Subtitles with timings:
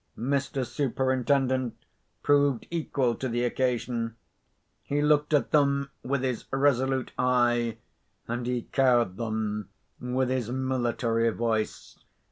[0.17, 0.65] Mr.
[0.65, 1.75] Superintendent
[2.23, 4.15] proved equal to the occasion;
[4.81, 7.77] he looked at them with his resolute eye,
[8.27, 9.69] and he cowed them
[9.99, 11.99] with his military voice.